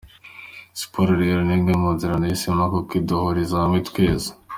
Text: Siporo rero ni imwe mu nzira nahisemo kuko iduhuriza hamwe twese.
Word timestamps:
Siporo 0.79 1.11
rero 1.21 1.39
ni 1.43 1.53
imwe 1.57 1.73
mu 1.81 1.89
nzira 1.95 2.13
nahisemo 2.19 2.63
kuko 2.73 2.91
iduhuriza 2.99 3.55
hamwe 3.61 3.79
twese. 3.89 4.29